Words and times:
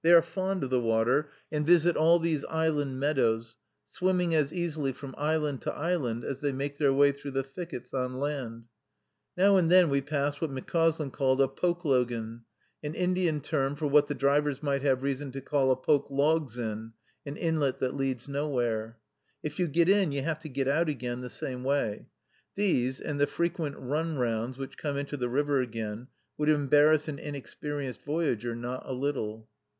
They 0.00 0.12
are 0.12 0.22
fond 0.22 0.62
of 0.62 0.70
the 0.70 0.80
water, 0.80 1.32
and 1.50 1.66
visit 1.66 1.96
all 1.96 2.20
these 2.20 2.44
island 2.44 3.00
meadows, 3.00 3.56
swimming 3.84 4.32
as 4.32 4.52
easily 4.52 4.92
from 4.92 5.12
island 5.18 5.60
to 5.62 5.74
island 5.74 6.22
as 6.24 6.38
they 6.38 6.52
make 6.52 6.78
their 6.78 6.92
way 6.92 7.10
through 7.10 7.32
the 7.32 7.42
thickets 7.42 7.92
on 7.92 8.20
land. 8.20 8.66
Now 9.36 9.56
and 9.56 9.68
then 9.68 9.88
we 9.90 10.00
passed 10.00 10.40
what 10.40 10.52
McCauslin 10.52 11.12
called 11.12 11.40
a 11.40 11.48
pokelogan, 11.48 12.42
an 12.80 12.94
Indian 12.94 13.40
term 13.40 13.74
for 13.74 13.88
what 13.88 14.06
the 14.06 14.14
drivers 14.14 14.62
might 14.62 14.82
have 14.82 15.02
reason 15.02 15.32
to 15.32 15.40
call 15.40 15.72
a 15.72 15.76
poke 15.76 16.12
logs 16.12 16.56
in, 16.56 16.92
an 17.26 17.36
inlet 17.36 17.80
that 17.80 17.96
leads 17.96 18.28
nowhere. 18.28 18.98
If 19.42 19.58
you 19.58 19.66
get 19.66 19.88
in, 19.88 20.12
you 20.12 20.20
have 20.22 20.36
got 20.36 20.40
to 20.42 20.48
get 20.48 20.68
out 20.68 20.88
again 20.88 21.22
the 21.22 21.28
same 21.28 21.64
way. 21.64 22.06
These, 22.54 23.00
and 23.00 23.20
the 23.20 23.26
frequent 23.26 23.74
"runrounds" 23.74 24.58
which 24.58 24.78
come 24.78 24.96
into 24.96 25.16
the 25.16 25.28
river 25.28 25.60
again, 25.60 26.06
would 26.36 26.48
embarrass 26.48 27.08
an 27.08 27.18
inexperienced 27.18 28.04
voyager 28.04 28.54
not 28.54 28.84
a 28.88 28.92
little. 28.92 29.48